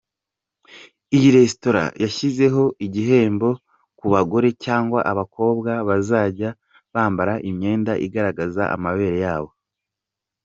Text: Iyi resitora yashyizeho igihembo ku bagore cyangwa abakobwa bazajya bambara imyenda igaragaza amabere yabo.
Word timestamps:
Iyi 1.15 1.29
resitora 1.37 1.83
yashyizeho 2.03 2.63
igihembo 2.85 3.49
ku 3.97 4.05
bagore 4.13 4.47
cyangwa 4.65 4.99
abakobwa 5.11 5.71
bazajya 5.87 6.49
bambara 6.93 7.33
imyenda 7.49 7.93
igaragaza 8.05 8.63
amabere 8.75 9.17
yabo. 9.25 9.49